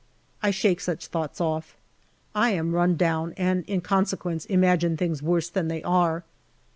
[0.41, 1.77] I shake such thoughts off.
[2.33, 6.23] I am run down, and in consequence imagine things worse than they are.